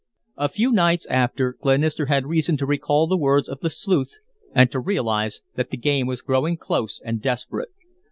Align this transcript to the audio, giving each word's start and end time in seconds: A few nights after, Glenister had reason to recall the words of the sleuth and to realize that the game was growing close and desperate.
A 0.37 0.49
few 0.49 0.71
nights 0.71 1.05
after, 1.11 1.55
Glenister 1.61 2.07
had 2.07 2.25
reason 2.25 2.57
to 2.57 2.65
recall 2.65 3.05
the 3.05 3.15
words 3.15 3.47
of 3.47 3.59
the 3.59 3.69
sleuth 3.69 4.15
and 4.51 4.71
to 4.71 4.79
realize 4.79 5.41
that 5.53 5.69
the 5.69 5.77
game 5.77 6.07
was 6.07 6.23
growing 6.23 6.57
close 6.57 6.99
and 7.05 7.21
desperate. 7.21 7.69